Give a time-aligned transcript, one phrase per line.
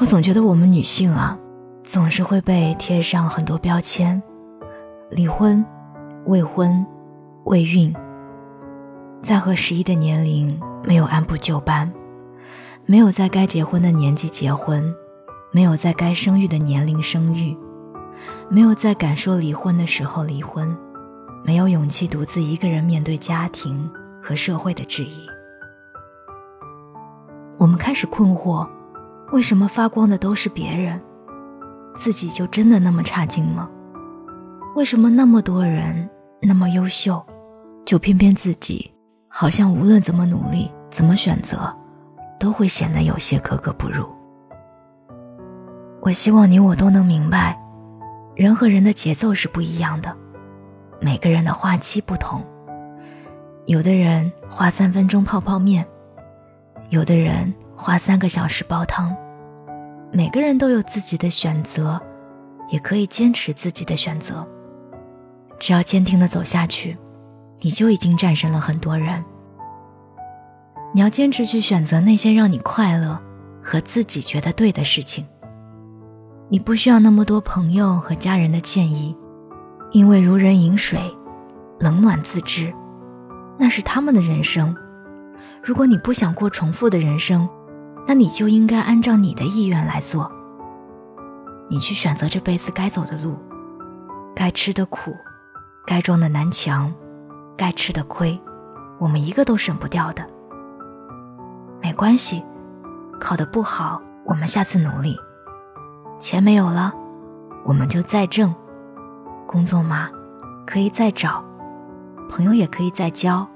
[0.00, 1.36] 我总觉得我们女性啊，
[1.82, 4.22] 总是会被贴上很多标签：
[5.10, 5.64] 离婚、
[6.26, 6.86] 未婚、
[7.46, 7.92] 未孕，
[9.20, 11.92] 在和十一的年龄没有按部就班，
[12.86, 14.94] 没有在该结婚的年纪结婚，
[15.50, 17.58] 没有在该生育的年龄生育，
[18.48, 20.76] 没有在敢说离婚的时候离婚，
[21.44, 23.90] 没有勇气独自一个人面对家庭
[24.22, 25.26] 和社会的质疑。
[27.58, 28.64] 我们开始困惑。
[29.30, 30.98] 为什么发光的都是别人，
[31.94, 33.68] 自己就真的那么差劲吗？
[34.74, 36.08] 为什么那么多人
[36.40, 37.22] 那么优秀，
[37.84, 38.90] 就偏偏自己
[39.28, 41.74] 好像无论怎么努力、怎么选择，
[42.40, 44.06] 都会显得有些格格不入？
[46.00, 47.60] 我希望你我都能明白，
[48.34, 50.16] 人和人的节奏是不一样的，
[51.02, 52.42] 每个人的花期不同。
[53.66, 55.86] 有的人花三分钟泡泡面，
[56.88, 57.52] 有的人。
[57.80, 59.16] 花三个小时煲汤，
[60.12, 61.98] 每个人都有自己的选择，
[62.70, 64.44] 也可以坚持自己的选择。
[65.60, 66.98] 只要坚定的走下去，
[67.60, 69.24] 你就已经战胜了很多人。
[70.92, 73.16] 你要坚持去选择那些让你快乐
[73.62, 75.24] 和自己觉得对的事情。
[76.48, 79.16] 你不需要那么多朋友和家人的建议，
[79.92, 80.98] 因为如人饮水，
[81.78, 82.74] 冷暖自知，
[83.56, 84.74] 那是他们的人生。
[85.62, 87.48] 如果你不想过重复的人生，
[88.08, 90.32] 那你就应该按照你的意愿来做。
[91.68, 93.36] 你去选择这辈子该走的路，
[94.34, 95.14] 该吃的苦，
[95.86, 96.90] 该撞的南墙，
[97.54, 98.40] 该吃的亏，
[98.98, 100.26] 我们一个都省不掉的。
[101.82, 102.42] 没关系，
[103.20, 105.14] 考得不好，我们下次努力。
[106.18, 106.94] 钱没有了，
[107.66, 108.54] 我们就再挣。
[109.46, 110.08] 工作嘛，
[110.66, 111.44] 可以再找，
[112.30, 113.46] 朋友也可以再交，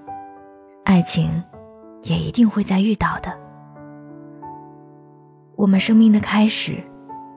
[0.84, 1.42] 爱情，
[2.02, 3.34] 也一定会再遇到的。
[5.62, 6.82] 我们生命的开始，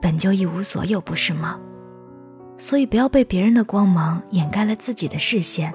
[0.02, 1.56] 本就一无所有，不是吗？
[2.58, 5.72] 所以不要被别人的光芒掩盖了自己的视线。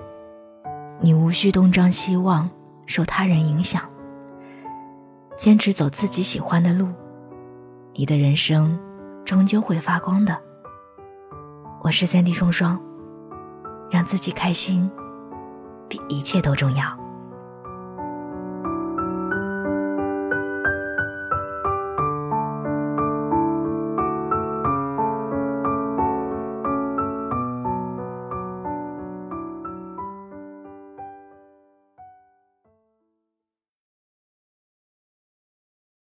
[1.00, 2.50] 你无需东张西望，
[2.88, 3.82] 受他人影响。
[5.38, 6.90] 坚持走自己喜欢的路，
[7.94, 8.78] 你的人生
[9.24, 10.38] 终究会发光的。
[11.82, 12.78] 我是三 D 双双，
[13.90, 14.92] 让自己开心，
[15.88, 17.01] 比一切都重要。